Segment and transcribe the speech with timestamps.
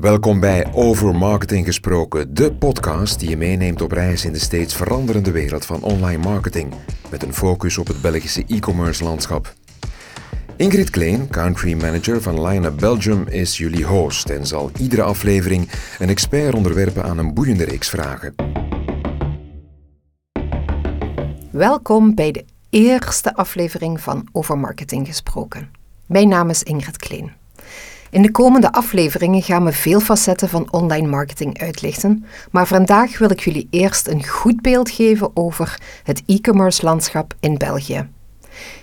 [0.00, 4.74] Welkom bij Over Marketing Gesproken, de podcast die je meeneemt op reis in de steeds
[4.74, 6.74] veranderende wereld van online marketing,
[7.10, 9.54] met een focus op het Belgische e-commerce landschap.
[10.56, 16.08] Ingrid Kleen, country manager van Line Belgium, is jullie host en zal iedere aflevering een
[16.08, 18.34] expert onderwerpen aan een boeiende reeks vragen.
[21.50, 25.70] Welkom bij de eerste aflevering van Over Marketing Gesproken.
[26.06, 27.39] Mijn naam is Ingrid Kleen.
[28.10, 33.30] In de komende afleveringen gaan we veel facetten van online marketing uitlichten, maar vandaag wil
[33.30, 38.08] ik jullie eerst een goed beeld geven over het e-commerce landschap in België.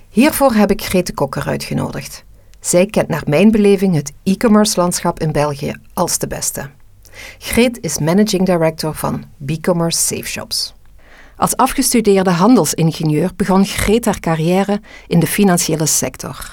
[0.10, 2.24] Hiervoor heb ik Grete Kokker uitgenodigd.
[2.60, 6.70] Zij kent naar mijn beleving het e-commerce landschap in België als de beste.
[7.38, 10.74] Greet is managing director van B-commerce Safe Shops.
[11.36, 16.52] Als afgestudeerde handelsingenieur begon Greet haar carrière in de financiële sector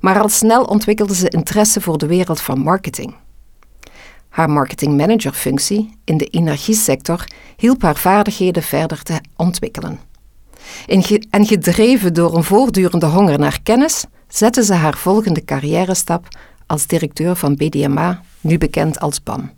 [0.00, 3.14] maar al snel ontwikkelde ze interesse voor de wereld van marketing.
[4.28, 7.24] Haar marketingmanagerfunctie in de energiesector
[7.56, 9.98] hielp haar vaardigheden verder te ontwikkelen.
[11.30, 16.28] En gedreven door een voortdurende honger naar kennis, zette ze haar volgende carrière-stap
[16.66, 19.50] als directeur van BDMA, nu bekend als BAM.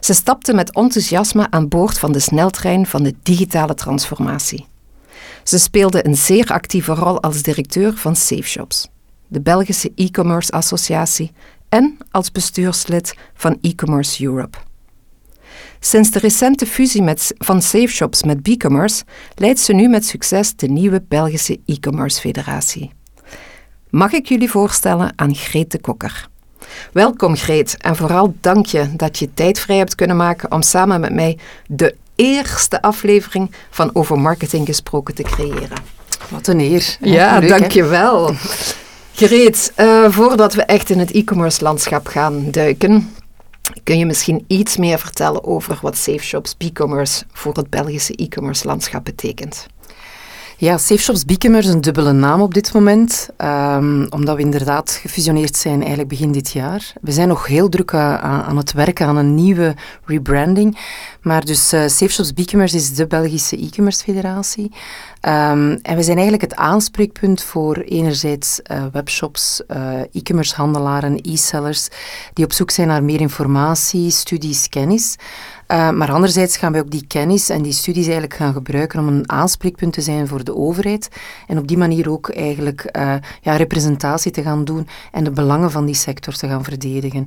[0.00, 4.66] Ze stapte met enthousiasme aan boord van de sneltrein van de digitale transformatie.
[5.48, 8.88] Ze speelde een zeer actieve rol als directeur van SafeShops,
[9.26, 11.32] de Belgische e-commerce associatie,
[11.68, 14.58] en als bestuurslid van e-commerce Europe.
[15.80, 19.04] Sinds de recente fusie met, van SafeShops met BeCommerce
[19.34, 22.92] leidt ze nu met succes de nieuwe Belgische e-commerce federatie.
[23.90, 26.28] Mag ik jullie voorstellen aan Greet de Kokker.
[26.92, 31.00] Welkom Greet en vooral dank je dat je tijd vrij hebt kunnen maken om samen
[31.00, 35.78] met mij de eerste aflevering van Over Marketing Gesproken te creëren.
[36.28, 36.96] Wat een eer.
[37.00, 38.34] Ja, Leuk, dankjewel.
[39.12, 43.14] Gereed, uh, voordat we echt in het e-commerce landschap gaan duiken,
[43.82, 49.04] kun je misschien iets meer vertellen over wat SafeShops e-commerce voor het Belgische e-commerce landschap
[49.04, 49.66] betekent?
[50.60, 55.56] Ja, SafeShops Beekemer is een dubbele naam op dit moment, um, omdat we inderdaad gefusioneerd
[55.56, 56.92] zijn eigenlijk begin dit jaar.
[57.00, 59.74] We zijn nog heel druk aan, aan het werken aan een nieuwe
[60.04, 60.78] rebranding,
[61.22, 64.72] maar dus uh, SafeShops Beekemers is de Belgische e-commerce federatie.
[65.22, 69.62] Um, en we zijn eigenlijk het aanspreekpunt voor enerzijds uh, webshops,
[70.12, 71.88] e-commerce handelaren, e-sellers,
[72.32, 75.16] die op zoek zijn naar meer informatie, studies, kennis.
[75.72, 79.08] Uh, maar anderzijds gaan wij ook die kennis en die studies eigenlijk gaan gebruiken om
[79.08, 81.08] een aanspreekpunt te zijn voor de overheid.
[81.46, 85.70] En op die manier ook eigenlijk uh, ja, representatie te gaan doen en de belangen
[85.70, 87.26] van die sector te gaan verdedigen.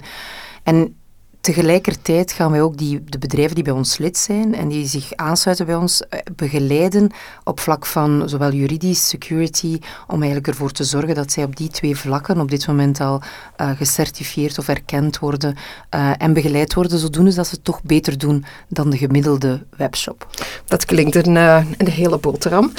[0.63, 0.95] En
[1.41, 5.15] tegelijkertijd gaan wij ook die, de bedrijven die bij ons lid zijn en die zich
[5.15, 7.11] aansluiten bij ons eh, begeleiden
[7.43, 11.69] op vlak van zowel juridisch, security, om eigenlijk ervoor te zorgen dat zij op die
[11.69, 13.21] twee vlakken op dit moment al
[13.61, 15.55] uh, gecertificeerd of erkend worden
[15.95, 20.27] uh, en begeleid worden, zodoende dat ze het toch beter doen dan de gemiddelde webshop.
[20.65, 22.71] Dat klinkt een, een hele boterham.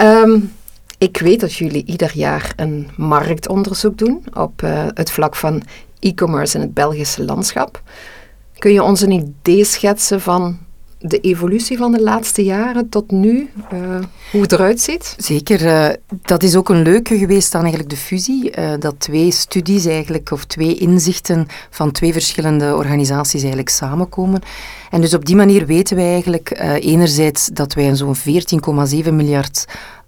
[0.00, 0.52] Um,
[0.98, 4.60] ik weet dat jullie ieder jaar een marktonderzoek doen op
[4.94, 5.62] het vlak van
[6.00, 7.82] e-commerce in het Belgische landschap.
[8.58, 10.58] Kun je ons een idee schetsen van
[11.02, 13.98] de evolutie van de laatste jaren tot nu, uh,
[14.32, 15.14] hoe het eruit ziet?
[15.18, 15.62] Zeker.
[15.64, 15.88] Uh,
[16.22, 18.58] dat is ook een leuke geweest aan eigenlijk de fusie.
[18.58, 24.40] Uh, dat twee studies eigenlijk, of twee inzichten van twee verschillende organisaties eigenlijk samenkomen.
[24.90, 26.50] En dus op die manier weten wij eigenlijk
[26.80, 29.64] enerzijds dat wij zo'n 14,7 miljard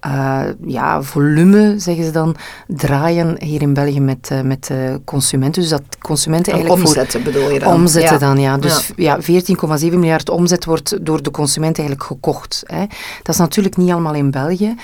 [0.07, 2.37] uh, ja, volume, zeggen ze dan,
[2.67, 5.61] draaien hier in België met, uh, met uh, consumenten.
[5.63, 7.73] Dus dat consumenten eigenlijk omzetten bedoel je dan?
[7.73, 8.57] Omzetten dan, ja.
[8.57, 9.43] Dus ja, ja
[9.81, 12.63] 14,7 miljard omzet wordt door de consument eigenlijk gekocht.
[12.67, 12.87] Hè.
[13.23, 14.75] Dat is natuurlijk niet allemaal in België.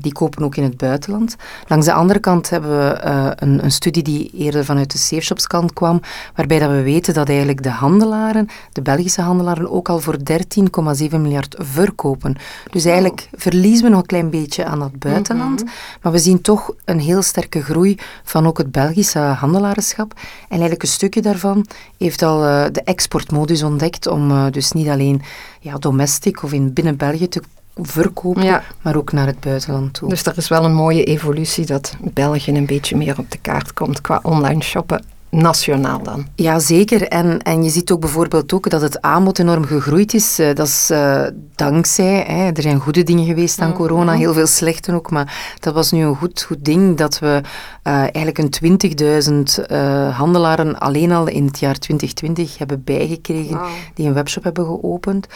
[0.00, 1.36] die kopen ook in het buitenland.
[1.66, 2.98] Langs de andere kant hebben we
[3.36, 6.00] een, een, studie die eerder vanuit de SafeShops kant kwam,
[6.34, 11.20] waarbij dat we weten dat eigenlijk de handelaren, de Belgische handelaren, ook al voor 13,7
[11.20, 12.36] miljard verkopen.
[12.70, 15.64] Dus eigenlijk verliezen we nog een klein klein beetje aan het buitenland.
[15.64, 15.72] Mhm.
[16.02, 20.12] Maar we zien toch een heel sterke groei van ook het Belgische handelarenschap.
[20.14, 21.66] En eigenlijk een stukje daarvan
[21.98, 25.22] heeft al uh, de exportmodus ontdekt om uh, dus niet alleen
[25.60, 27.42] ja, domestic of in binnen België te
[27.82, 28.62] verkopen, ja.
[28.82, 30.08] maar ook naar het buitenland toe.
[30.08, 33.72] Dus er is wel een mooie evolutie dat België een beetje meer op de kaart
[33.72, 36.26] komt qua online shoppen nationaal dan.
[36.34, 37.08] Ja, zeker.
[37.08, 40.40] En, en je ziet ook bijvoorbeeld ook dat het aanbod enorm gegroeid is.
[40.40, 41.22] Uh, dat is uh,
[41.54, 43.76] dankzij, hè, er zijn goede dingen geweest aan mhm.
[43.76, 47.40] corona, heel veel slechte ook, maar dat was nu een goed, goed ding dat we
[47.84, 49.70] uh, eigenlijk een 20.000
[50.12, 53.60] handelaren alleen al in het jaar 2020 hebben bijgekregen
[53.94, 55.26] die een webshop hebben geopend.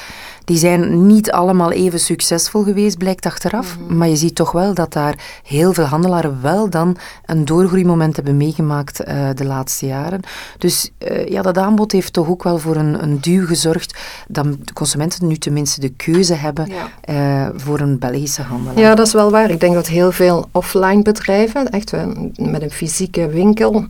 [0.45, 3.97] Die zijn niet allemaal even succesvol geweest, blijkt achteraf, mhm.
[3.97, 8.37] maar je ziet toch wel dat daar heel veel handelaren wel dan een doorgroeimoment hebben
[8.37, 10.21] meegemaakt de laatste laatste jaren.
[10.59, 13.99] Dus uh, ja, dat aanbod heeft toch ook wel voor een, een duw gezorgd
[14.29, 17.47] dat de consumenten nu tenminste de keuze hebben ja.
[17.47, 18.79] uh, voor een Belgische handelaar.
[18.79, 19.51] Ja, dat is wel waar.
[19.51, 21.93] Ik denk dat heel veel offline bedrijven, echt
[22.37, 23.87] met een fysieke winkel,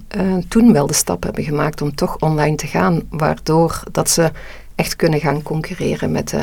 [0.49, 4.31] toen wel de stap hebben gemaakt om toch online te gaan, waardoor dat ze
[4.75, 6.43] echt kunnen gaan concurreren met de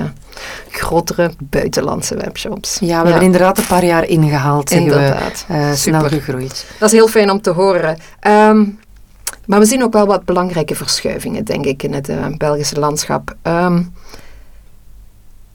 [0.69, 2.79] grotere buitenlandse webshops.
[2.79, 4.71] Ja, we hebben inderdaad een paar jaar ingehaald.
[4.71, 5.45] Inderdaad.
[5.47, 6.65] We, uh, snel gegroeid.
[6.79, 7.97] Dat is heel fijn om te horen.
[8.19, 8.65] Ehm,
[9.45, 13.35] maar we zien ook wel wat belangrijke verschuivingen, denk ik, in het uh, Belgische landschap.
[13.43, 13.93] Um,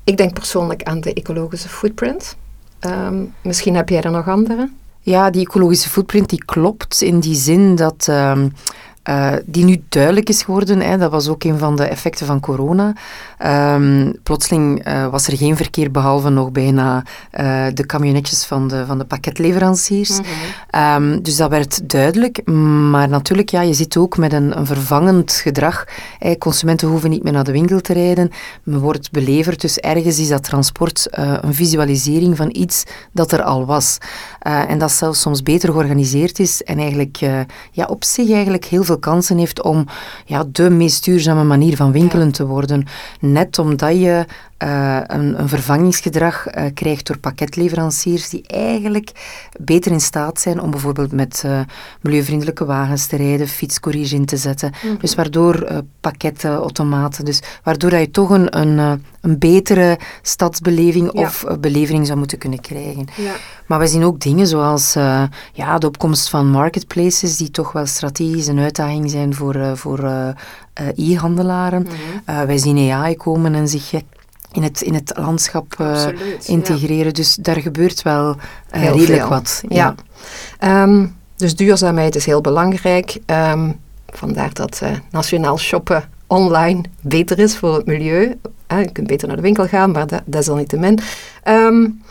[0.05, 2.37] ik denk persoonlijk aan de ecologische footprint.
[2.81, 4.71] Um, misschien heb jij er nog andere?
[5.01, 8.09] Ja, die ecologische footprint die klopt in die zin dat
[9.09, 10.81] uh, die nu duidelijk is geworden.
[10.81, 10.99] Hè.
[10.99, 12.93] Dat was ook een van de effecten van corona.
[13.75, 17.03] Um, plotseling uh, was er geen verkeer behalve nog bijna
[17.41, 20.19] uh, de camionetjes van de, van de pakketleveranciers.
[20.19, 20.25] Mm
[20.97, 22.47] um, dus dat werd duidelijk.
[22.91, 25.85] Maar natuurlijk, ja, je zit ook met een, een vervangend gedrag.
[26.19, 28.31] Hey, consumenten hoeven niet meer naar de winkel te rijden.
[28.63, 29.61] Men wordt beleverd.
[29.61, 33.99] Dus ergens is dat transport een visualisering van iets dat er al was.
[34.39, 37.17] en dat zelfs soms beter georganiseerd is en eigenlijk
[37.71, 39.87] ja, op zich eigenlijk heel veel kansen heeft om
[40.25, 42.87] ja, de meest duurzame manier van winkelen te worden.
[43.21, 44.25] Net omdat je
[44.63, 49.11] uh, een, een, vervangingsgedrag uh, krijgt door pakketleveranciers die eigenlijk
[49.61, 51.61] beter in staat zijn om bijvoorbeeld met uh,
[52.01, 54.73] milieuvriendelijke wagens te rijden, fietscouriers in te zetten.
[54.83, 54.97] Mhm.
[55.01, 62.07] Dus waardoor pakketten, automaten, dus waardoor je toch een, een, een betere stadsbeleving of beleving
[62.07, 63.07] zou moeten kunnen krijgen.
[63.17, 63.33] Ja.
[63.67, 64.93] Maar we zien ook dingen zoals
[65.53, 70.35] ja, de opkomst van marketplaces die toch wel strategisch een uitdaging zijn voor, voor
[70.95, 71.83] e-handelaren.
[71.83, 72.47] Mhm.
[72.47, 73.91] wij zien AI komen en zich
[74.57, 76.07] in het, in het landschap uh,
[76.45, 77.15] integreren.
[77.15, 78.37] Dus daar gebeurt wel
[78.75, 79.29] uh, redelijk veel.
[79.29, 79.63] wat.
[79.69, 79.95] Ja.
[80.61, 80.83] ja.
[80.83, 83.19] Um, dus duurzaamheid is heel belangrijk.
[83.27, 88.39] Um, vandaar dat uh, nationaal shoppen online beter is voor het milieu.
[88.69, 90.99] je kunt beter naar de winkel gaan, maar dat, desalniettemin.
[91.45, 92.03] Um,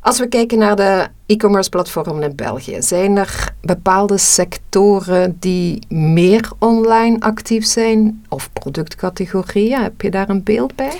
[0.00, 6.50] als we kijken naar de e-commerce platformen in België, zijn er bepaalde sectoren die meer
[6.58, 8.24] online actief zijn?
[8.28, 9.82] Of productcategorieën?
[9.82, 10.92] Heb je daar een beeld bij?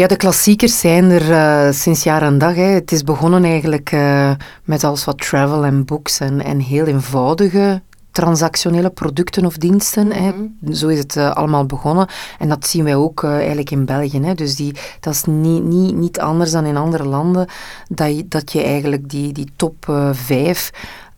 [0.00, 2.54] Ja, de klassiekers zijn er uh, sinds jaar en dag.
[2.54, 2.62] Hè.
[2.62, 4.30] Het is begonnen eigenlijk uh,
[4.64, 10.06] met als wat travel en books en, en heel eenvoudige transactionele producten of diensten.
[10.06, 10.22] Mm -hmm.
[10.22, 10.32] hè.
[10.32, 10.74] Mhm.
[10.74, 12.08] Zo is het uh, allemaal begonnen.
[12.38, 14.20] En dat zien wij ook uh, eigenlijk in België.
[14.20, 14.34] Hè.
[14.34, 17.48] Dus die, dat is niet, niet, niet anders dan in andere landen,
[17.88, 20.70] dat je, dat je eigenlijk die, die top uh, vijf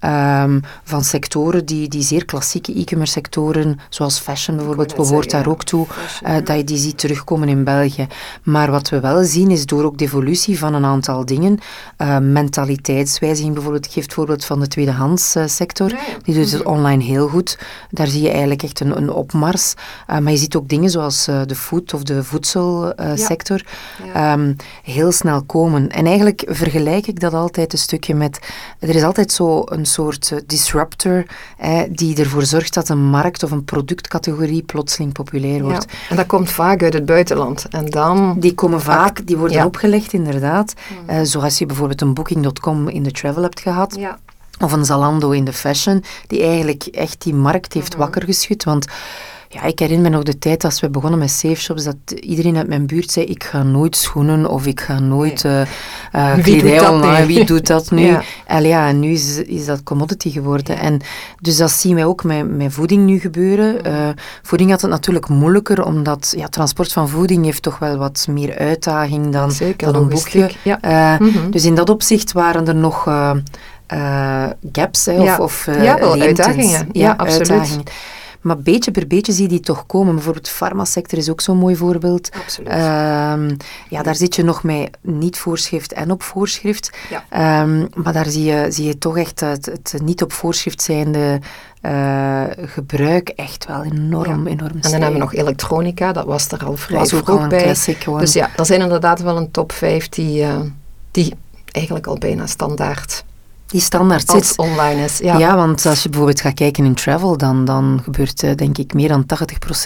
[0.04, 5.64] um, van sectoren die, die zeer klassieke e-commerce sectoren, zoals fashion bijvoorbeeld, behoort daar ook
[5.64, 5.86] toe,
[6.26, 8.06] uh, dat je die ziet terugkomen in België.
[8.42, 11.58] Maar wat we wel zien is door ook de evolutie van een aantal dingen,
[11.98, 16.72] uh, mentaliteitswijziging bijvoorbeeld, ik geef het voorbeeld van de tweedehandssector, uh, die doet het mhm.
[16.72, 17.58] online heel goed.
[17.90, 19.74] Daar zie je eigenlijk echt een, een opmars.
[20.06, 23.62] Maar je ziet ook dingen zoals de food of de voedselsector
[24.04, 24.12] ja.
[24.14, 24.32] ja.
[24.32, 25.88] um, heel snel komen.
[25.88, 28.38] En eigenlijk vergelijk ik dat altijd een stukje met,
[28.78, 31.24] er is altijd zo een soort eh, disruptor
[31.90, 35.86] die ervoor zorgt dat een markt of een productcategorie plotseling populair wordt.
[35.90, 37.66] Ja, en dat komt vaak uit het buitenland.
[37.70, 38.36] En dan...
[38.38, 40.74] Die komen vaak, die worden opgelegd inderdaad.
[41.10, 43.96] Uh, zoals je bijvoorbeeld een Booking.com in de travel hebt gehad.
[43.98, 44.18] Ja.
[44.60, 47.98] Of een Zalando in de fashion, die eigenlijk echt die markt heeft mhm.
[47.98, 48.64] wakker geschud.
[48.64, 48.86] Want
[49.52, 52.56] ja, ik herinner me nog de tijd als we begonnen met safe shops, dat iedereen
[52.56, 55.64] uit mijn buurt zei, ik ga nooit schoenen of ik ga nooit nee.
[56.14, 58.06] uh, uh, kledij online, wie doet dat nu?
[58.06, 58.22] ja.
[58.46, 60.78] En ja, en nu is, is dat commodity geworden.
[60.78, 61.00] En
[61.40, 63.86] dus dat zien wij ook met, met voeding nu gebeuren.
[63.86, 64.08] Uh,
[64.42, 68.58] voeding had het natuurlijk moeilijker, omdat ja, transport van voeding heeft toch wel wat meer
[68.58, 70.50] uitdaging dan, Zeker, dan een boekje.
[70.62, 71.16] Ja.
[71.18, 71.50] Mm -hmm.
[71.50, 73.04] Dus in dat opzicht waren er nog...
[74.72, 76.88] gaps hè, of, of ja, wel, uitdagingen.
[76.92, 77.50] Ja, absoluut.
[77.50, 77.84] Uitdagingen.
[78.42, 80.14] Maar beetje per beetje zie je die toch komen.
[80.14, 82.30] Bijvoorbeeld de farmasector is ook zo'n mooi voorbeeld.
[82.42, 82.72] Absoluut.
[82.72, 83.56] Um,
[83.88, 86.90] ja, daar zit je nog met niet voorschrift en op voorschrift.
[87.10, 87.62] Ja.
[87.62, 91.40] Um, maar daar zie je, zie je toch echt het, het niet op voorschrift zijnde
[91.82, 94.50] uh, gebruik echt wel enorm, ja.
[94.50, 97.62] enorm En dan hebben we nog elektronica, dat was er al vrij was ook bij.
[97.62, 100.60] Classic, dus ja, dat zijn inderdaad wel een top 5 die, uh,
[101.10, 101.34] die
[101.70, 103.24] eigenlijk al bijna standaard
[103.72, 104.58] die standaard Als zit.
[104.58, 105.38] online is, ja.
[105.38, 108.94] Ja, want als je bijvoorbeeld gaat kijken in travel, dan, dan gebeurt uh, denk ik
[108.94, 109.24] meer dan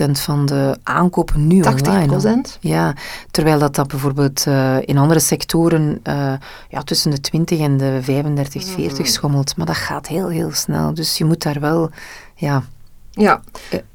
[0.08, 1.66] 80% van de aankopen nu 80%?
[1.66, 2.44] online.
[2.46, 2.60] 80%?
[2.60, 2.94] Ja,
[3.30, 6.32] terwijl dat, dat bijvoorbeeld uh, in andere sectoren uh,
[6.68, 9.04] ja, tussen de 20 en de 35, 40 mm.
[9.04, 9.56] schommelt.
[9.56, 10.94] Maar dat gaat heel, heel snel.
[10.94, 11.90] Dus je moet daar wel,
[12.34, 12.62] ja...
[13.10, 13.40] Ja,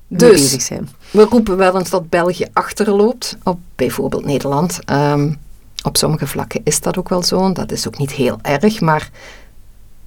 [0.08, 0.90] dus bezig zijn.
[1.12, 4.80] we roepen wel eens dat België achterloopt op bijvoorbeeld Nederland.
[4.90, 5.38] Um,
[5.84, 7.52] op sommige vlakken is dat ook wel zo.
[7.52, 9.10] Dat is ook niet heel erg, maar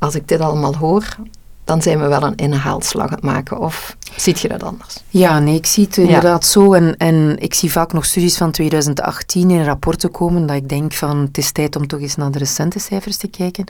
[0.04, 1.16] als ik dit allemaal hoor,
[1.64, 3.58] dan zijn we wel een inhaalslag aan het maken.
[3.58, 5.02] Of Ziet je dat anders?
[5.08, 6.72] Ja, nee, ik zie het inderdaad zo.
[6.72, 10.92] En, en ik zie vaak nog studies van 2018 in rapporten komen dat ik denk
[10.92, 13.64] van het is tijd om toch eens naar de recente cijfers te kijken.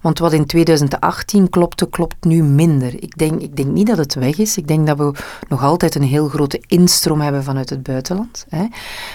[0.00, 3.02] Want wat in 2018 klopte, klopt nu minder.
[3.02, 4.56] Ik denk, ik denk niet dat het weg is.
[4.56, 5.12] Ik denk dat we
[5.48, 8.46] nog altijd een heel grote instroom hebben vanuit het buitenland.
[8.48, 8.66] Hè.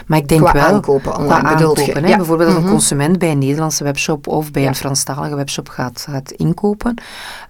[0.07, 0.63] Maar ik denk qua wel...
[0.63, 2.15] aankopen online qua aankopen, hè.
[2.15, 2.71] Bijvoorbeeld als een mhm.
[2.71, 7.01] consument bij een Nederlandse webshop of bij een Franstalige webshop gaat, gaat inkopen.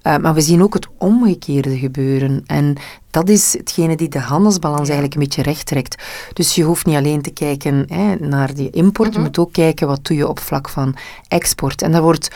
[0.04, 2.44] Uh, maar we zien ook het omgekeerde gebeuren.
[2.46, 2.78] En
[3.14, 6.04] dat is hetgene die de handelsbalans eigenlijk een beetje recht trekt.
[6.34, 9.28] Dus je hoeft niet alleen te kijken hè, naar die import, je mhm.
[9.28, 10.96] moet ook kijken wat doe je op vlak van
[11.28, 11.82] export.
[11.82, 12.36] En daar wordt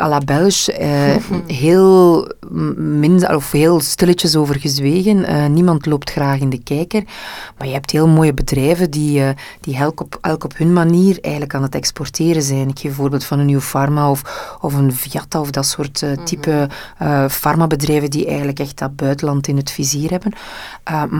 [0.00, 1.16] à la Belge eh,
[1.62, 2.28] heel,
[2.76, 5.18] minder, of heel stilletjes over gezwegen.
[5.18, 7.04] Uh, niemand loopt graag in de kijker.
[7.58, 9.28] Maar je hebt heel mooie bedrijven die, uh,
[9.60, 12.68] die elk, op, elk op hun manier eigenlijk aan het exporteren zijn.
[12.68, 16.12] Ik geef voorbeeld van een nieuw pharma of, of een Viata of dat soort uh,
[16.24, 16.68] type
[17.28, 20.32] farmabedrijven die eigenlijk echt dat buitenland in het vizier hebben.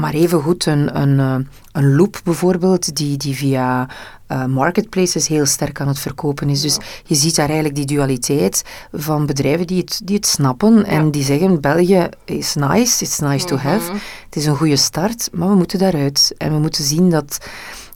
[0.01, 3.89] maar evengoed een, een, een loop bijvoorbeeld die, die via
[4.33, 6.61] uh, marketplaces heel sterk aan het verkopen is.
[6.61, 11.11] Dus je ziet daar eigenlijk die dualiteit van bedrijven die het, die het snappen en
[11.11, 13.99] die zeggen België is nice, it's nice to have, mhm.
[14.25, 16.35] het is een goede start, maar we moeten daaruit.
[16.37, 17.39] En we moeten zien dat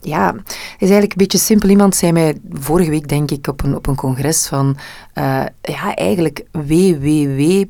[0.05, 1.69] ja, het is eigenlijk een beetje simpel.
[1.69, 4.77] Iemand zei mij vorige week, denk ik, op een, op een congres van,
[5.17, 7.63] uh, ja, eigenlijk www.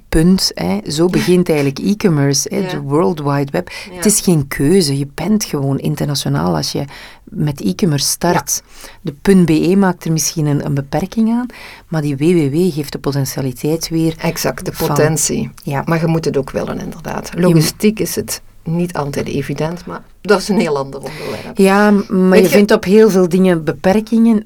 [0.54, 2.70] Hè, zo begint eigenlijk e-commerce, ja.
[2.70, 3.70] de World Wide Web.
[3.92, 6.86] Het is geen keuze, je bent gewoon internationaal als je
[7.24, 8.64] met e-commerce start.
[9.02, 9.14] De
[9.46, 11.46] .be maakt er misschien een, een, beperking aan,
[11.88, 14.16] maar die www geeft de potentialiteit weer.
[14.18, 15.50] Exact, de potentie.
[15.64, 15.82] ja.
[15.86, 17.32] Maar je moet het ook willen, inderdaad.
[17.38, 21.58] Logistiek is het niet altijd evident, maar dat is een heel ander onderwerp.
[21.58, 24.44] Ja, maar je, vindt op heel veel dingen beperkingen,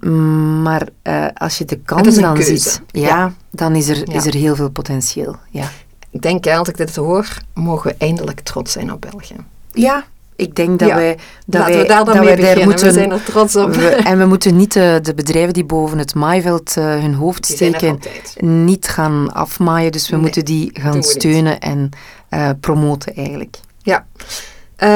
[0.61, 4.55] maar uh, als je de kans dan ziet, ja, dan is er, is er heel
[4.55, 5.35] veel potentieel.
[5.49, 5.69] Ja.
[6.09, 9.35] Ik denk, als ik dit hoor, mogen we eindelijk trots zijn op België.
[9.73, 12.65] Ja, ik denk dat wij, dat wij, we daar dan dat mee beginnen.
[12.65, 13.75] Moeten, we zijn er trots op.
[14.03, 17.99] en we moeten niet de, de, bedrijven die boven het maaiveld uh, hun hoofd steken,
[18.39, 19.91] niet gaan afmaaien.
[19.91, 21.89] Dus we moeten die gaan steunen en
[22.29, 23.59] uh, promoten eigenlijk.
[23.89, 24.05] Ja.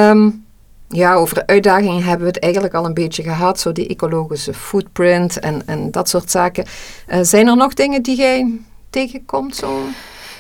[0.10, 0.46] Um,
[0.88, 3.60] ja, over uitdagingen hebben we het eigenlijk al een beetje gehad.
[3.60, 6.66] Zo die ecologische footprint en, en dat soort zaken.
[7.08, 8.60] Uh, zijn er nog dingen die jij
[8.90, 9.56] tegenkomt?
[9.56, 9.82] Zo?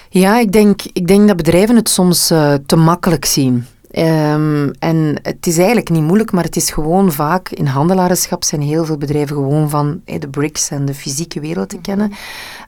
[0.09, 3.65] Ja, ik denk, ik denk dat bedrijven het soms uh, te makkelijk zien.
[3.97, 8.61] Um, en het is eigenlijk niet moeilijk, maar het is gewoon vaak in handelarenschap zijn
[8.61, 12.11] heel veel bedrijven gewoon van hey, de bricks en de fysieke wereld te kennen.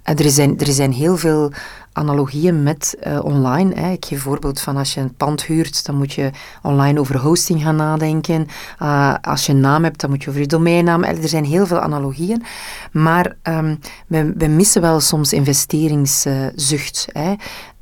[0.10, 1.52] Uh, er, zijn, er zijn heel veel
[1.96, 3.76] analogieën met uh, online.
[3.76, 3.92] Hè.
[3.92, 6.30] Ik geef voorbeeld van als je een pand huurt, dan moet je
[6.62, 8.48] online over hosting gaan nadenken.
[8.82, 11.04] Uh, als je een naam hebt, dan moet je over je domeinnaam.
[11.04, 12.44] Er zijn heel veel analogieën.
[12.92, 17.08] Maar um, we, we, missen wel soms investeringszucht.
[17.12, 17.34] Hè.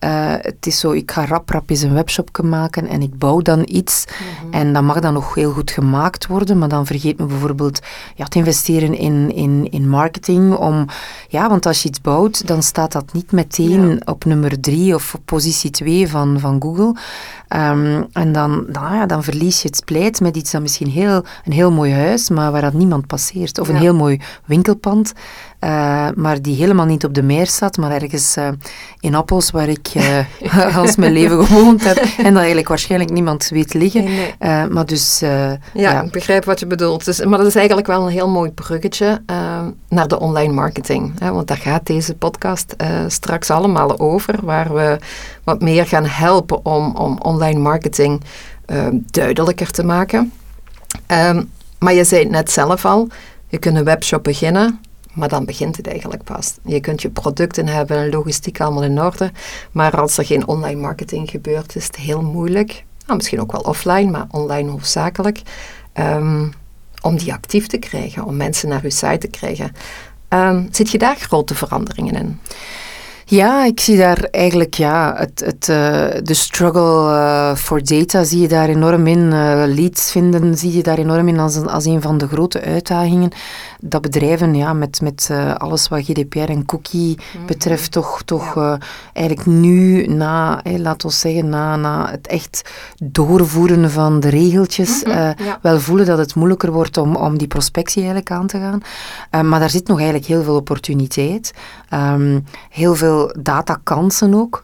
[0.04, 3.42] Uh, het is zo, ik ga rap rap eens een webshop maken en ik bouw
[3.42, 4.06] dan iets.
[4.06, 4.54] Mhm.
[4.54, 7.80] En dat mag dan nog heel goed gemaakt worden, maar dan vergeet me bijvoorbeeld
[8.16, 10.56] ja, te investeren in, in, in marketing.
[10.56, 10.86] Om,
[11.28, 12.13] ja, want als je iets bouwt,
[12.46, 16.96] dan staat dat niet meteen op nummer drie of op positie twee van, van Google.
[17.56, 21.24] Um, en dan, dan, ja, dan verlies je het splijt met iets dat misschien heel,
[21.46, 23.60] een heel mooi huis, maar waar dat niemand passeert.
[23.60, 25.14] Of een heel mooi winkelpand.
[25.64, 28.48] Uh, maar die helemaal niet op de meer staat, maar ergens uh,
[29.00, 31.98] in Appels, waar ik uh, als mijn leven gewoond heb.
[31.98, 34.04] En dat eigenlijk waarschijnlijk niemand weet liggen.
[34.04, 34.68] Nee, nee.
[34.68, 37.06] maar dus, ja, ja, ik begrijp wat je bedoelt.
[37.06, 39.22] Dus, maar dat is eigenlijk wel een heel mooi bruggetje
[39.90, 41.20] naar de online marketing.
[41.20, 42.76] Hè, want daar gaat deze podcast
[43.08, 44.98] straks allemaal over, waar we
[45.44, 48.22] wat meer gaan helpen om, om online marketing
[49.12, 50.34] duidelijker te maken.
[51.08, 53.08] Um, maar je zei het net zelf al,
[53.48, 54.80] je kunt een webshop beginnen
[55.14, 56.58] maar dan begint het eigenlijk pas.
[56.64, 59.32] Je kunt je producten hebben, logistiek allemaal in orde.
[59.72, 62.84] Maar als er geen online marketing gebeurt, is het heel moeilijk.
[63.06, 65.42] Nou, misschien ook wel offline, maar online hoofdzakelijk.
[65.94, 66.54] Um,
[67.02, 69.72] om die actief te krijgen, om mensen naar uw site te krijgen.
[70.72, 72.40] Zit je daar grote veranderingen in?
[73.34, 78.48] Ja, ik zie daar eigenlijk ja, het, het, uh, de struggle for data zie je
[78.48, 79.20] daar enorm in.
[79.20, 83.32] Uh, leads vinden zie je daar enorm in als als een van de grote uitdagingen.
[83.86, 87.46] Dat bedrijven ja, met, met alles wat GDPR en cookie mhm.
[87.46, 88.78] betreft toch, toch
[89.14, 92.72] eigenlijk nu na, hey, laten we zeggen, na, na het echt
[93.04, 98.02] doorvoeren van de regeltjes, mhm, wel voelen dat het moeilijker wordt om, om die prospectie
[98.02, 98.82] eigenlijk aan te gaan.
[99.50, 101.54] maar daar zit nog eigenlijk heel veel opportuniteit.
[101.94, 104.64] Um, heel veel datakansen ook.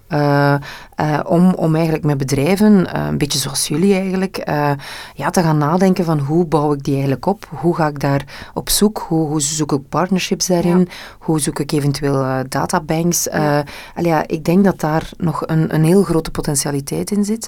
[1.26, 4.44] Om, om eigenlijk met bedrijven, een beetje zoals jullie eigenlijk,
[5.14, 7.48] ja, te gaan nadenken van hoe bouw ik die eigenlijk op?
[7.50, 9.06] Hoe ga ik daar op zoek?
[9.10, 10.88] Hoe, hoe zoek ik partnerships daarin?
[11.20, 13.24] Hoe zoek ik eventueel databanks?
[13.24, 13.64] Ja.
[13.96, 17.48] ja, ik denk dat daar nog een, een heel grote potentialiteit in zit.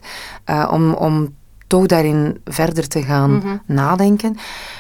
[0.72, 1.36] om, om
[1.72, 3.58] toch daarin verder te gaan mhm.
[3.66, 4.38] nadenken.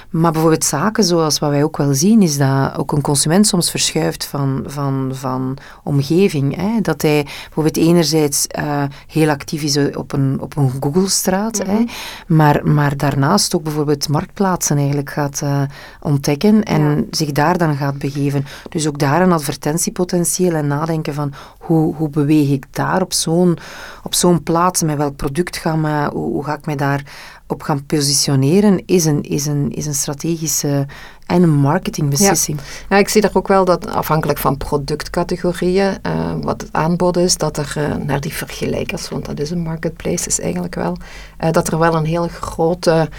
[0.09, 3.69] Maar bijvoorbeeld zaken zoals wat wij ook wel zien, is dat ook een consument soms
[3.69, 6.55] verschuift van, van, van omgeving.
[6.55, 6.81] Hè?
[6.81, 11.65] Dat hij bijvoorbeeld enerzijds uh, heel actief is op een, op een Google-straat?
[11.65, 11.85] Mhm.
[12.27, 15.61] Maar, maar daarnaast ook bijvoorbeeld marktplaatsen eigenlijk gaat uh,
[16.01, 18.45] ontdekken en zich daar dan gaat begeven.
[18.69, 23.57] Dus ook daar een advertentiepotentieel en nadenken van hoe, hoe beweeg ik daar op zo'n
[24.03, 27.03] op zo'n plaats, met welk product ga, me, hoe, hoe ga ik mij daar
[27.47, 30.85] op gaan positioneren, is een, is een, is een strategische
[31.25, 32.59] en een marketingbeslissing.
[32.89, 32.97] Ja.
[32.97, 37.57] ik zie daar ook wel dat afhankelijk van productcategorieën, uh, wat het aanbod is, dat
[37.57, 40.97] er uh, naar die vergelijkers, want dat is een marketplace is eigenlijk wel,
[41.43, 43.09] uh, dat er wel een hele grote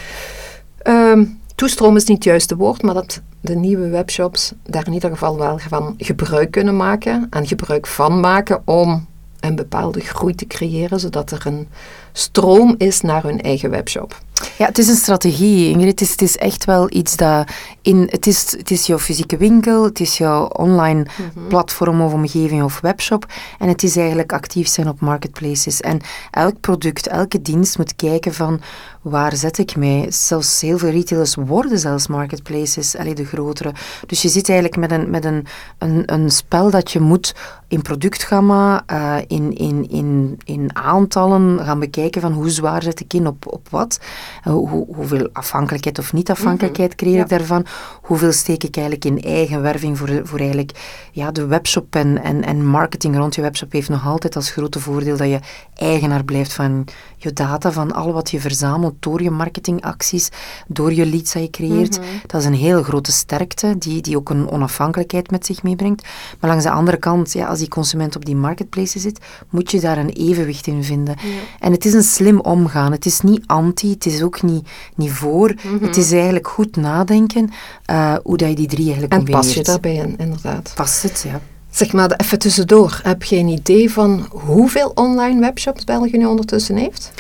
[0.79, 5.11] ehm, toestroom is niet het juiste woord, maar dat de nieuwe webshops daar in ieder
[5.11, 9.07] geval wel van gebruik kunnen maken en gebruik van maken om
[9.41, 11.69] een bepaalde groei te creëren, zodat er een
[12.13, 14.21] stroom is naar hun eigen webshop.
[14.59, 15.91] Ja, het is een strategie, Ingrid.
[15.91, 17.49] Het is, het is echt wel iets dat
[17.83, 18.09] in.
[18.11, 21.47] Het is, het is jouw fysieke winkel, het is jouw online mhm.
[21.49, 23.27] platform of omgeving of webshop.
[23.59, 25.81] En het is eigenlijk actief zijn op marketplaces.
[25.81, 26.01] En
[26.31, 28.61] elk product, elke dienst moet kijken van
[29.03, 30.07] waar zet ik mij?
[30.09, 33.73] Zelfs heel veel retailers worden zelfs marketplaces, allee, de grotere.
[34.07, 35.47] Dus je zit eigenlijk met een, met een,
[35.79, 37.35] een, een spel dat je moet
[37.69, 43.13] in productgamma, uh, in, in, in, in aantallen gaan bekijken van hoe zwaar zet ik
[43.13, 44.01] in op, op wat.
[44.49, 46.99] Uh, hoe, hoeveel afhankelijkheid of niet-afhankelijkheid mhm.
[46.99, 47.67] creëer ik daarvan?
[48.03, 50.73] Hoeveel steek ik eigenlijk in eigen werving voor, voor eigenlijk
[51.13, 54.81] ja, de webshop en, en, en marketing rond je webshop heeft nog altijd als grote
[54.81, 55.41] voordeel dat je
[55.75, 56.85] eigenaar blijft van
[57.17, 60.29] je data, van al wat je verzamelt door je marketingacties,
[60.67, 61.99] door je leads dat je creëert.
[61.99, 62.09] Mhm.
[62.27, 66.03] Dat is een heel grote sterkte die, die ook een onafhankelijkheid met zich meebrengt.
[66.41, 69.19] Maar langs de andere kant, ja, als die consument op die marketplace zit,
[69.51, 71.17] moet je daar een evenwicht in vinden.
[71.61, 72.93] En het is een slim omgaan.
[72.93, 75.55] Het is niet anti, het is ook niet, niet voor.
[75.63, 75.85] Mhm.
[75.85, 77.51] Het is eigenlijk goed nadenken
[77.91, 79.45] uh, hoe dat je die drie eigenlijk en combineert.
[79.45, 80.73] En pas je daarbij inderdaad.
[80.75, 81.41] Past het, ja.
[81.71, 83.01] Zeg maar, even tussendoor.
[83.03, 87.13] Heb je een idee van hoeveel online webshops België nu ondertussen heeft?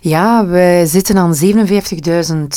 [0.00, 1.42] Ja, wij zitten aan 57.000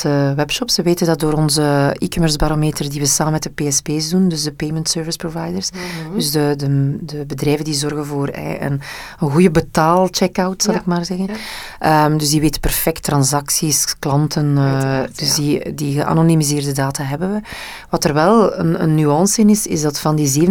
[0.06, 0.76] uh, webshops.
[0.76, 4.44] We weten dat door onze e-commerce barometer die we samen met de PSP's doen, dus
[4.44, 6.16] de Payment Service Providers, mhm.
[6.16, 8.82] dus de, de, de, bedrijven die zorgen voor eh, een,
[9.20, 11.30] een goede betaal-checkout, zal ik maar zeggen.
[11.86, 17.42] Um, dus die weten perfect transacties, klanten, uh, dus die, die geanonimiseerde data hebben we.
[17.90, 20.50] Wat er wel een, een nuance in is, is dat van die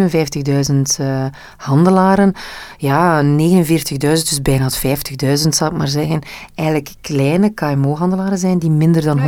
[0.71, 1.25] 57.000 uh,
[1.57, 2.33] handelaren,
[2.77, 6.23] ja, 49.000, dus bijna 50.000 zal ik maar zeggen,
[6.55, 9.25] eigenlijk kleine KMO-handelaren zijn die minder dan 100.000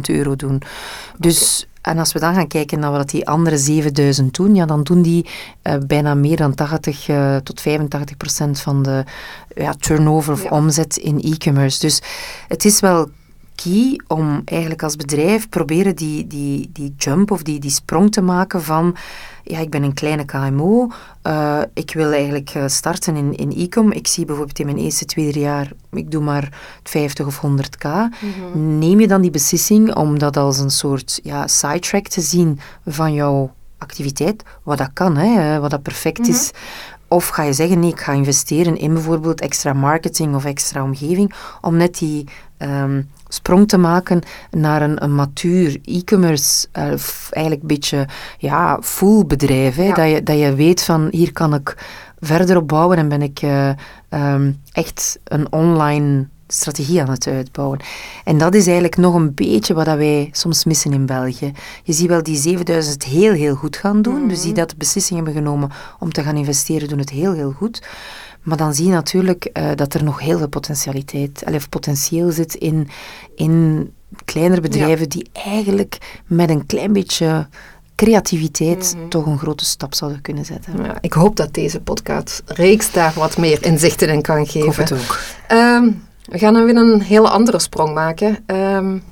[0.00, 0.62] ah, euro doen.
[1.18, 1.66] Dus...
[1.84, 5.02] En als we dan gaan kijken naar wat die andere 7000 doen, ja, dan doen
[5.02, 5.26] die
[5.62, 9.04] uh, bijna meer dan 80 uh, eh, tot 85 procent van de
[9.54, 11.80] ja, turnover of omzet in e-commerce.
[11.80, 12.02] Dus
[12.48, 13.08] het is wel
[13.54, 18.20] key om eigenlijk als bedrijf proberen die, die, die jump of die, die sprong te
[18.20, 18.96] maken van
[19.44, 20.88] ja, ik ben een kleine KMO,
[21.22, 23.92] uh, ik wil eigenlijk eh, starten in, in e-com.
[23.92, 26.48] Ik zie bijvoorbeeld in mijn eerste, tweede jaar, ik doe maar
[26.82, 27.88] 50 of 100k.
[27.88, 28.78] Mhm.
[28.78, 33.12] Neem je dan die beslissing om dat als een soort ja, sidetrack te zien van
[33.12, 36.50] jouw activiteit, wat dat kan, hè, wat dat perfect is.
[36.50, 36.62] Mhm.
[37.08, 41.34] Of ga je zeggen, nee, ik ga investeren in bijvoorbeeld extra marketing of extra omgeving,
[41.60, 44.20] om net die um, sprong te maken
[44.50, 46.84] naar een, een matuur e-commerce, uh,
[47.30, 49.76] eigenlijk een beetje ja, full bedrijf.
[49.76, 49.92] Hè?
[49.92, 51.76] Dat, je, dat je weet van, hier kan ik
[52.20, 53.70] verder op bouwen en ben ik uh,
[54.10, 57.80] um, echt een online strategie aan het uitbouwen.
[58.24, 61.52] En dat is eigenlijk nog een beetje wat wij soms missen in België.
[61.82, 64.22] Je ziet wel die 7000 heel, heel goed gaan doen.
[64.22, 67.32] Mm Dus die dat de beslissing hebben genomen om te gaan investeren, doen het heel,
[67.32, 67.82] heel goed.
[68.44, 72.54] Maar dan zie je natuurlijk uh, dat er nog heel veel potentialiteit, of potentieel zit
[72.54, 72.88] in,
[73.34, 73.90] in
[74.24, 77.48] kleinere bedrijven die eigenlijk met een klein beetje
[77.94, 79.08] creativiteit mhm.
[79.08, 80.82] toch een grote stap zouden kunnen zetten.
[80.82, 84.60] Ja, ik hoop dat deze podcast reeks daar wat meer inzichten in kan geven.
[84.60, 85.20] Ik hoop het ook.
[85.48, 88.38] Um, we gaan dan weer een hele andere sprong maken.
[88.46, 89.02] Um,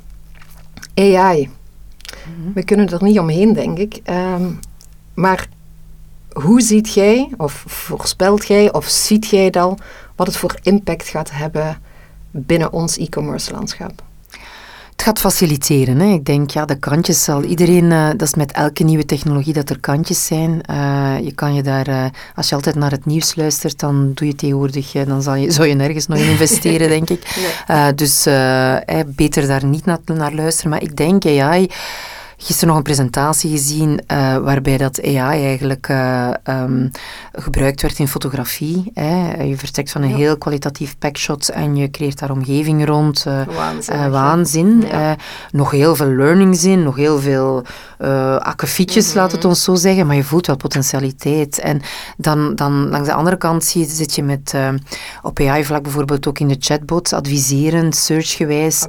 [0.94, 1.50] AI.
[2.26, 2.52] Mhm.
[2.54, 4.00] We kunnen er niet omheen, denk ik.
[4.10, 4.58] Um,
[5.14, 5.48] maar
[6.32, 9.78] hoe ziet jij, of voorspelt jij, of ziet jij dan
[10.16, 11.80] wat het voor impact gaat hebben
[12.30, 14.02] binnen ons e-commerce landschap?
[14.90, 15.98] Het gaat faciliteren.
[15.98, 16.12] Hè.
[16.12, 17.90] Ik denk, ja, de kantjes zal iedereen...
[17.90, 20.60] Uh, dat is met elke nieuwe technologie dat er kantjes zijn.
[20.70, 21.88] Uh, je kan je daar...
[21.88, 24.92] Uh, als je altijd naar het nieuws luistert, dan doe je tegenwoordig...
[24.92, 27.20] dan zal je, zou je nergens nog in investeren, denk ik.
[27.68, 27.94] Nee.
[27.94, 28.22] dus
[29.06, 30.70] beter daar niet naar, naar luisteren.
[30.70, 31.70] Maar ik denk, AI
[32.42, 36.90] gisteren nog een presentatie gezien uh, waarbij dat AI eigenlijk uh, um,
[37.32, 38.90] gebruikt werd in fotografie.
[38.94, 39.42] Hè.
[39.42, 40.16] Je vertrekt van een ja.
[40.16, 43.24] heel kwalitatief packshot en je creëert daar omgeving rond.
[43.28, 44.10] Uh, waanzin.
[44.10, 44.84] waanzin.
[44.86, 45.16] Ja.
[45.50, 47.64] nog heel veel learnings in, nog heel veel
[48.38, 49.20] akkefietjes, mm -hmm.
[49.20, 51.58] laat het ons zo zeggen, maar je voelt wel potentialiteit.
[51.58, 51.80] En
[52.16, 54.54] dan, dan langs de andere kant zie, zit je met
[55.22, 58.86] op AI-vlak bijvoorbeeld ook in de chatbots, adviserend, searchgewijs.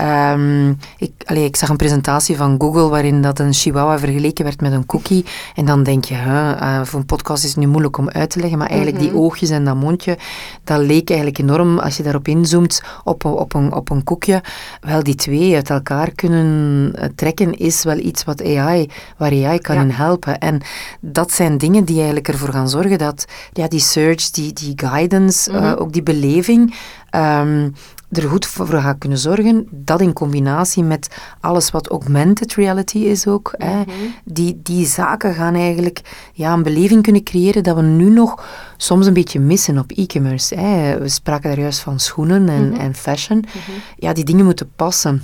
[0.00, 4.60] Um, ik, allee, ik zag een presentatie van Google waarin dat een chihuahua vergeleken werd
[4.60, 5.24] met een cookie.
[5.54, 8.40] En dan denk je, uh, voor een podcast is het nu moeilijk om uit te
[8.40, 9.18] leggen, maar eigenlijk die mhm.
[9.18, 10.18] oogjes en dat mondje,
[10.64, 14.42] dat leek eigenlijk enorm, als je daarop inzoomt, op, op, een, op een koekje.
[14.80, 19.58] Wel, die twee uit elkaar kunnen eh, trekken is wel iets wat AI, waar AI
[19.58, 20.38] kan in helpen.
[20.38, 20.60] En
[21.00, 25.50] dat zijn dingen die eigenlijk ervoor gaan zorgen dat ja, die search, die, die guidance,
[25.50, 26.74] mm ook die beleving,
[27.10, 27.74] um,
[28.10, 29.66] er goed voor gaat kunnen zorgen.
[29.70, 33.54] Dat in combinatie met alles wat augmented reality is ook.
[33.58, 33.90] hè, mhm.
[34.24, 36.00] die, die zaken gaan eigenlijk
[36.32, 38.44] ja, een beleving kunnen creëren dat we nu nog
[38.76, 40.54] soms een beetje missen op e-commerce.
[41.00, 42.80] We spraken daar juist van schoenen en, mhm.
[42.80, 43.38] en fashion.
[43.38, 43.78] Mhm.
[43.96, 45.22] Ja, die dingen moeten passen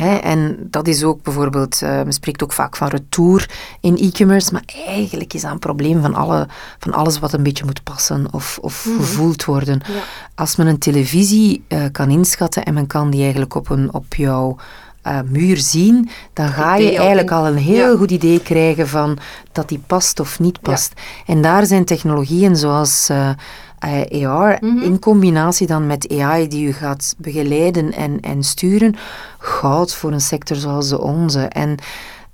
[0.00, 3.50] en dat is ook bijvoorbeeld, uh, men spreekt ook vaak van retour
[3.80, 7.64] in e-commerce, maar eigenlijk is dat een probleem van, alle, van alles wat een beetje
[7.64, 8.96] moet passen of, of mhm.
[8.96, 9.80] gevoeld worden.
[10.34, 14.14] Als men een televisie uh, kan inschatten en men kan die eigenlijk op, een, op
[14.14, 14.56] jouw
[15.06, 19.18] uh, muur zien, dan ga je eigenlijk al een heel goed idee krijgen van
[19.52, 20.92] dat die past of niet past.
[21.26, 23.30] En daar zijn technologieën zoals uh,
[23.82, 24.82] AR mhm.
[24.82, 28.96] in combinatie dan met AI die u gaat begeleiden en, en sturen,
[29.38, 31.40] goud voor een sector zoals de onze.
[31.40, 31.76] En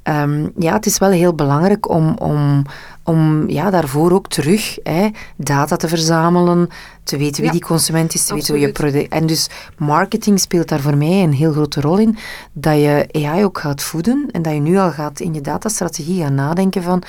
[0.09, 2.63] um, ja, het is wel heel belangrijk om, om,
[3.03, 6.69] om ja, daarvoor ook terug hè, data te verzamelen,
[7.03, 9.13] te weten wie die consument is, te weten hoe je product...
[9.13, 12.17] En dus marketing speelt daar voor mij een heel grote rol in,
[12.53, 16.23] dat je AI ook gaat voeden en dat je nu al gaat in je datastrategie
[16.23, 17.03] gaan nadenken van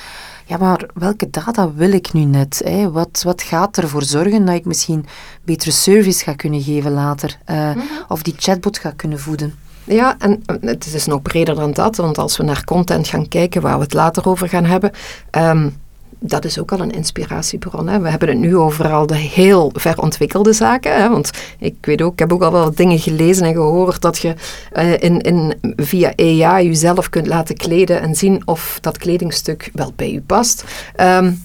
[0.50, 2.60] ja, maar welke data wil ik nu net?
[2.64, 2.90] Hè?
[2.90, 5.06] Wat, wat gaat ervoor zorgen dat ik misschien
[5.44, 7.38] betere service ga kunnen geven later?
[7.50, 7.70] Uh,
[8.08, 9.54] Of die chatbot ga kunnen voeden?
[9.92, 13.62] Ja, en het is nog breder dan dat, want als we naar content gaan kijken,
[13.62, 14.90] waar we het later over gaan hebben,
[15.30, 15.76] um,
[16.18, 17.88] dat is ook al een inspiratiebron.
[17.88, 18.00] Hè.
[18.00, 21.02] We hebben het nu over al de heel verontwikkelde zaken.
[21.02, 24.18] Hè, want ik weet ook, ik heb ook al wel dingen gelezen en gehoord dat
[24.18, 24.34] je
[24.72, 29.92] uh, in, in, via AI jezelf kunt laten kleden en zien of dat kledingstuk wel
[29.96, 30.64] bij u past.
[30.96, 31.42] Um,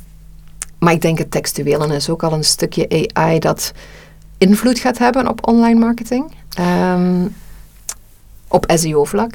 [0.79, 3.71] maar ik denk het textuele is ook al een stukje AI dat
[4.38, 6.31] invloed gaat hebben op online marketing.
[6.60, 7.36] Um,
[8.47, 9.34] op SEO-vlak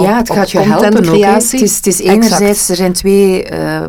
[0.00, 1.24] ja, het gaat je helpen ook.
[1.24, 3.84] Het is, het is enerzijds, er zijn twee, uh,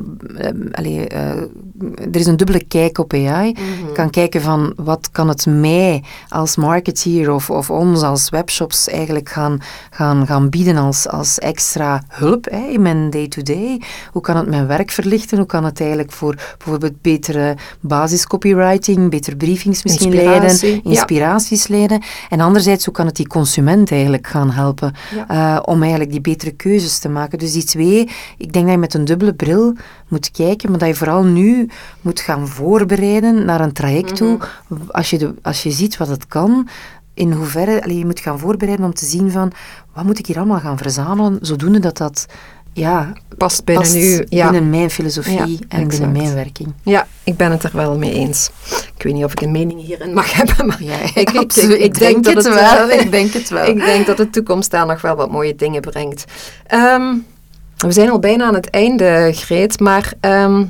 [0.72, 1.42] allee, uh,
[2.12, 3.52] er is een dubbele kijk op AI.
[3.52, 8.30] Mm Je kan kijken van wat kan het mij als marketeer of, of ons als
[8.30, 9.58] webshops eigenlijk gaan,
[9.90, 13.82] gaan, gaan bieden als, als extra hulp hè, in mijn day-to-day.
[14.12, 15.38] Hoe kan het mijn werk verlichten?
[15.38, 22.02] Hoe kan het eigenlijk voor bijvoorbeeld betere basiscopywriting, betere briefings misschien leiden, inspiraties leiden?
[22.30, 24.94] En anderzijds, hoe kan het die consument eigenlijk gaan helpen
[25.28, 25.56] ja.
[25.56, 27.40] uh, om eigenlijk die betere keuzes te maken.
[27.40, 29.76] Dus die twee, ik denk dat je met een dubbele bril
[30.14, 31.70] moet kijken, maar dat je vooral nu
[32.02, 34.38] moet gaan voorbereiden naar een traject toe.
[34.68, 34.82] Mhm.
[34.92, 36.68] Als je, de, als je ziet wat het kan,
[37.14, 39.52] in hoeverre allee, je moet gaan voorbereiden om te zien van
[39.94, 42.26] wat moet ik hier allemaal gaan verzamelen, zodoende dat dat
[42.74, 44.50] ja, past binnen, u, ja.
[44.50, 46.74] binnen mijn filosofie en binnen mijn werking.
[46.84, 48.50] Ja, ik ben het er wel mee eens.
[48.96, 52.00] Ik weet niet of ik een mening hierin mag hebben, maar ja, ik, ik, ik,
[52.00, 52.90] denk, het wel.
[52.90, 53.66] ik denk het wel.
[53.66, 56.26] ik denk dat de toekomst daar nog wel wat mooie dingen brengt.
[56.68, 57.16] Ehm,
[57.88, 60.66] we zijn al bijna aan het einde, Greet, maar ehm,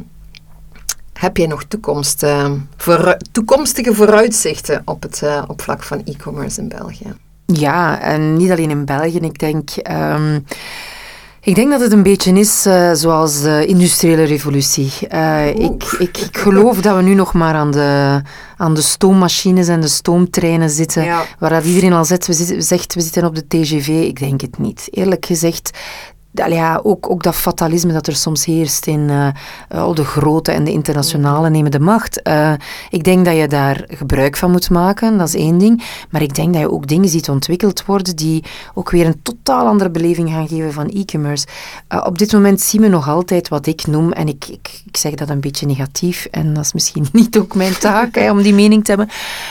[1.13, 6.61] heb jij nog toekomst, uh, voor, toekomstige vooruitzichten op het uh, op vlak van e-commerce
[6.61, 7.13] in België?
[7.45, 9.17] Ja, en niet alleen in België.
[9.17, 9.69] Ik denk...
[9.91, 10.45] Um,
[11.45, 14.91] ik denk dat het een beetje is uh, zoals de industriële revolutie.
[15.13, 18.21] Uh, ik, ik, ik, geloof dat we nu nog maar aan de,
[18.57, 21.05] aan de stoommachines en de stoomtreinen zitten,
[21.39, 23.87] waar dat iedereen al zet, we zegt we zitten op de TGV.
[23.87, 24.87] Ik denk het niet.
[24.91, 25.77] Eerlijk gezegd,
[26.33, 29.27] ja, ook, ook dat fatalisme dat er soms heerst in uh,
[29.67, 32.27] al de grote en de internationale nemen de macht.
[32.27, 32.53] Uh,
[32.89, 35.83] ik denk dat je daar gebruik van moet maken, dat is één ding.
[36.09, 38.43] Maar ik denk dat je ook dingen ziet ontwikkeld worden die
[38.73, 41.47] ook weer een totaal andere beleving gaan geven van e-commerce.
[41.93, 44.97] Uh, op dit moment zien we nog altijd wat ik noem, en ik, ik, ik
[44.97, 48.41] zeg dat een beetje negatief, en dat is misschien niet ook mijn taak hè, om
[48.41, 49.09] die mening te hebben,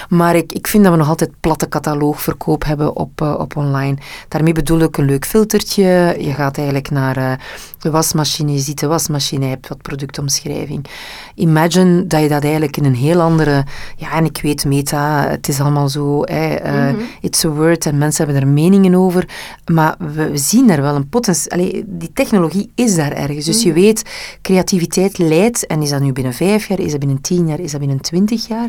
[0.09, 3.97] maar ik, ik vind dat we nog altijd platte cataloogverkoop hebben op, op online.
[4.29, 7.33] Daarmee bedoel ik een leuk filtertje, je gaat eigenlijk naar uh,
[7.79, 10.87] de wasmachine, je ziet de wasmachine, je hebt wat productomschrijving.
[11.35, 13.65] Imagine dat je dat eigenlijk in een heel andere...
[13.97, 17.99] Ja, en ik weet meta, het is allemaal zo, hè, uh, it's a word en
[17.99, 19.29] mensen hebben er meningen over,
[19.73, 21.83] maar we, we zien er wel een potentieel...
[21.87, 23.81] Die technologie is daar ergens, dus je mhm.
[23.81, 24.03] weet,
[24.43, 27.71] creativiteit leidt, en is dat nu binnen vijf jaar, is dat binnen tien jaar, is
[27.71, 28.69] dat binnen twintig jaar?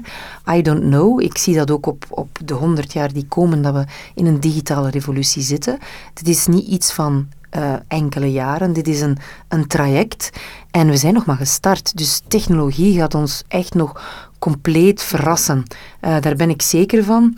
[0.55, 1.21] I don't know.
[1.21, 3.85] Ik zie dat ook op, op de honderd jaar die komen, dat we
[4.15, 5.77] in een digitale revolutie zitten.
[6.13, 8.73] Het is niet iets van uh, enkele jaren.
[8.73, 10.29] Dit is een, een traject
[10.71, 11.97] en we zijn nog maar gestart.
[11.97, 14.01] Dus technologie gaat ons echt nog
[14.39, 15.63] compleet verrassen.
[16.01, 17.37] Uh, daar ben ik zeker van.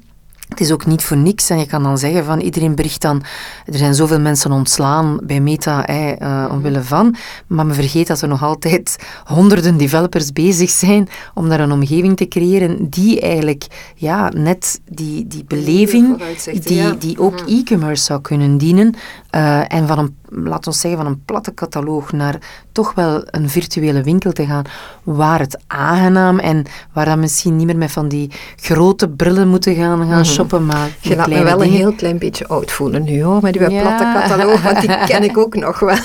[0.55, 1.49] Het is ook niet voor niks.
[1.49, 3.23] En je kan dan zeggen van iedereen bericht dan,
[3.65, 7.15] er zijn zoveel mensen ontslaan bij Meta eh, omwille van.
[7.47, 12.17] Maar men vergeet dat er nog altijd honderden developers bezig zijn om daar een omgeving
[12.17, 13.65] te creëren die eigenlijk
[13.95, 16.21] ja, net die, die beleving,
[16.63, 18.95] die, die ook e-commerce zou kunnen dienen.
[19.31, 22.39] Uh, en van een laten we zeggen, van een platte catalogus naar
[22.71, 24.63] toch wel een virtuele winkel te gaan,
[25.03, 29.75] waar het aangenaam en waar dan misschien niet meer met van die grote brillen moeten
[29.75, 30.23] gaan, gaan mhm.
[30.23, 33.53] shoppen, maar Je laat me wel een heel klein beetje oud voelen nu hoor, met
[33.53, 35.95] die platte catalogus, want die ken ik ook nog wel.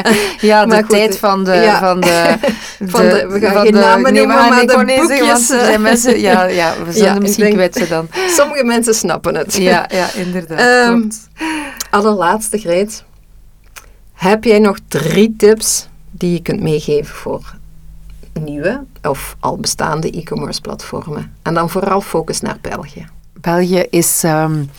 [0.50, 1.76] ja, de tijd van de...
[1.80, 2.36] Van de,
[2.92, 5.46] van de, we gaan geen namen noemen, maar de boekjes.
[5.46, 8.08] zijn mensen, ja, ja, we zullen ja, misschien kwetsen dan.
[8.28, 9.54] Sommige mensen snappen het.
[9.54, 10.88] Ja, ja inderdaad.
[10.88, 11.08] Um,
[11.90, 13.04] allerlaatste, Greet.
[14.22, 17.54] Heb jij nog drie tips die je kunt meegeven voor
[18.40, 21.32] nieuwe of al bestaande e-commerce platformen?
[21.42, 23.06] En dan vooral focus naar België.
[23.40, 24.22] België is.
[24.22, 24.70] Um,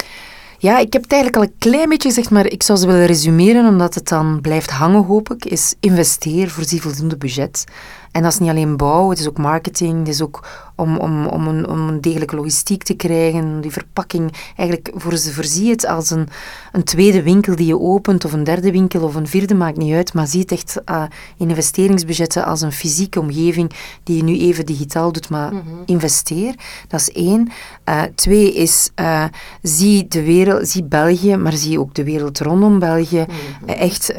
[0.57, 3.05] ja, ik heb het eigenlijk al een klein beetje gezegd, maar ik zou ze willen
[3.05, 5.45] resumeren, omdat het dan blijft hangen, hoop ik.
[5.45, 7.63] Is investeer, voorzie voldoende budget.
[8.13, 10.43] En dat is niet alleen bouw, het is ook marketing, het is ook
[10.75, 14.33] om, om, om, een, om een degelijke logistiek te krijgen, die verpakking.
[14.55, 16.27] Eigenlijk voor ze voorzie het als een,
[16.71, 19.93] een tweede winkel die je opent, of een derde winkel, of een vierde, maakt niet
[19.93, 21.03] uit, maar zie het echt uh,
[21.37, 23.71] in investeringsbudgetten als een fysieke omgeving
[24.03, 25.63] die je nu even digitaal doet, maar mhm.
[25.85, 26.55] investeer.
[26.87, 27.51] Dat is één.
[27.89, 29.23] Uh, twee is, uh,
[29.61, 33.25] zie de wereld, zie België, maar zie ook de wereld rondom België.
[33.27, 33.69] Mhm.
[33.69, 34.17] Echt, 99%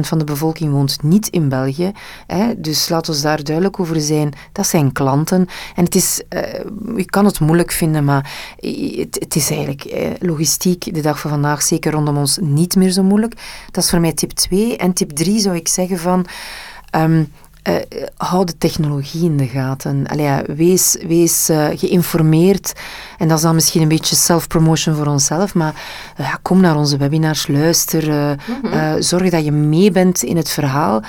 [0.00, 1.92] van de bevolking woont niet in België.
[2.26, 4.32] Hè, dus dus laat ons daar duidelijk over zijn.
[4.52, 5.46] Dat zijn klanten.
[5.74, 6.22] En het is,
[6.96, 11.62] je kan het moeilijk vinden, maar het, is eigenlijk uh, logistiek de dag van vandaag,
[11.62, 13.34] zeker rondom ons, niet meer zo moeilijk.
[13.70, 14.76] Dat is voor mij tip 2.
[14.76, 16.26] En tip 3 zou ik zeggen van...
[16.96, 17.32] Um,
[17.68, 17.74] uh,
[18.16, 20.06] hou de technologie in de gaten.
[20.06, 22.72] Allee, wees wees uh, geïnformeerd.
[23.18, 25.54] En dat is dan misschien een beetje self-promotion voor onszelf.
[25.54, 25.74] Maar
[26.20, 28.36] uh, kom naar onze webinars, luister.
[28.62, 29.02] Mhm.
[29.02, 31.02] zorg dat je mee bent in het verhaal.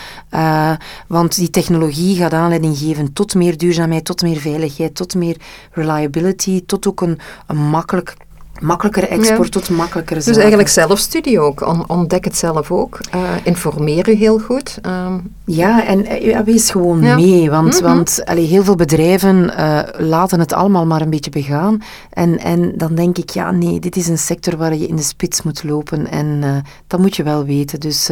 [1.07, 5.37] want die technologie gaat aanleiding geven tot meer duurzaamheid, tot meer veiligheid, tot meer
[5.71, 8.15] reliability, tot ook een, een makkelijk
[8.63, 11.88] makkelijker export tot makkelijker Dus eigenlijk zelfstudie ook.
[11.88, 12.99] ontdek het zelf ook.
[13.15, 14.78] Uh, informeer je heel goed.
[14.82, 17.49] Ehm, ja, en uh, ja, wees gewoon mee.
[17.49, 21.82] Want, mm want allee, heel veel bedrijven uh, laten het allemaal maar een beetje begaan.
[22.10, 25.02] En, en dan denk ik, ja nee, dit is een sector waar je in de
[25.02, 26.12] spits moet lopen.
[26.12, 27.80] En dat moet je wel weten.
[27.80, 28.10] Dus,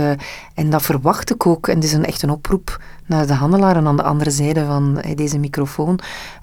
[0.53, 1.67] en dat verwacht ik ook.
[1.67, 5.03] En het is een, echt een oproep naar de handelaren aan de andere zijde van
[5.15, 5.99] deze microfoon.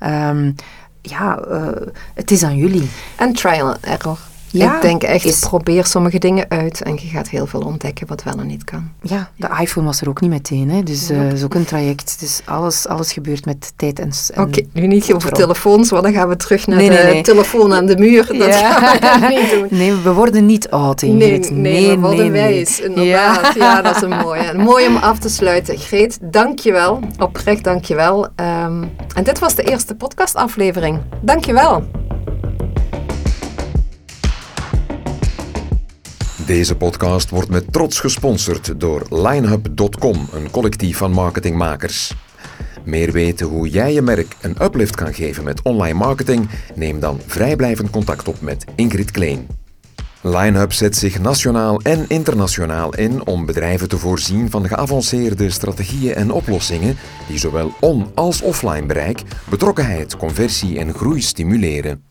[0.06, 0.54] Um,
[1.02, 1.68] ja, uh,
[2.14, 2.90] het is aan jullie.
[3.16, 4.18] En trial and error.
[4.50, 5.38] Ja, ik denk echt, is...
[5.38, 8.90] probeer sommige dingen uit en je gaat heel veel ontdekken wat wel en niet kan.
[9.02, 10.82] Ja, de iPhone was er ook niet meteen, hè.
[10.82, 12.16] dus uh, is ook een traject.
[12.20, 14.10] Dus alles, alles gebeurt met tijd en...
[14.34, 17.86] en Oké, nu niet over telefoons, want dan gaan we terug naar de telefoon aan
[17.86, 18.26] de muur.
[18.26, 18.80] Dat ja.
[18.80, 19.78] gaan we niet doen.
[19.78, 21.50] Nee, we worden niet oud, Ingrid.
[21.50, 23.54] Nee, nee, nee, we worden wijs, inderdaad.
[23.54, 23.64] Ja.
[23.74, 23.82] ja.
[23.82, 24.54] dat is een mooie.
[24.54, 25.78] Mooi om af te sluiten.
[25.78, 27.00] Greet, dank je wel.
[27.18, 28.24] Oprecht dank je wel.
[28.24, 31.00] Um, en dit was de eerste podcastaflevering.
[31.20, 31.44] Dank
[36.48, 42.14] Deze podcast wordt met trots gesponsord door Linehub.com, een collectief van marketingmakers.
[42.84, 46.48] Meer weten hoe jij je merk een uplift kan geven met online marketing?
[46.74, 49.46] Neem dan vrijblijvend contact op met Ingrid Kleen.
[50.22, 56.30] Linehub zet zich nationaal en internationaal in om bedrijven te voorzien van geavanceerde strategieën en
[56.30, 56.96] oplossingen
[57.28, 62.02] die zowel on- als offline bereik, betrokkenheid, conversie en groei stimuleren.